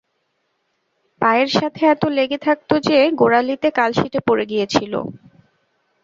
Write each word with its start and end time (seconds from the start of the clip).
পায়ের 1.21 1.49
সাথে 1.57 1.81
এতো 1.85 2.07
লেগে 2.17 2.37
থাকতো 2.37 2.73
যে 2.87 2.97
গোড়ালিতে 3.19 3.67
কালশিটে 3.71 4.19
পড়ে 4.27 4.45
গিয়েছিল। 4.45 4.93